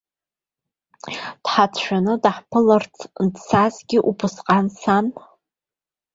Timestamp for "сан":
4.79-5.05